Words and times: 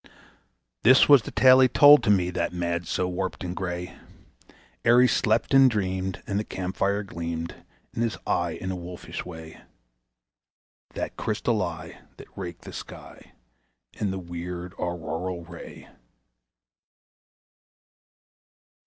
This 0.81 1.07
was 1.07 1.21
the 1.21 1.29
tale 1.29 1.59
he 1.59 1.67
told 1.67 2.01
to 2.01 2.09
me, 2.09 2.31
that 2.31 2.53
man 2.53 2.85
so 2.85 3.07
warped 3.07 3.43
and 3.43 3.55
gray, 3.55 3.95
Ere 4.83 4.99
he 5.01 5.07
slept 5.07 5.53
and 5.53 5.69
dreamed, 5.69 6.23
and 6.25 6.39
the 6.39 6.43
camp 6.43 6.75
fire 6.77 7.03
gleamed 7.03 7.53
in 7.93 8.01
his 8.01 8.17
eye 8.25 8.53
in 8.59 8.71
a 8.71 8.75
wolfish 8.75 9.23
way 9.25 9.61
That 10.95 11.17
crystal 11.17 11.61
eye 11.61 12.01
that 12.17 12.35
raked 12.35 12.63
the 12.63 12.73
sky 12.73 13.33
in 13.93 14.09
the 14.09 14.17
weird 14.17 14.73
Auroral 14.79 15.43
ray. 15.45 15.87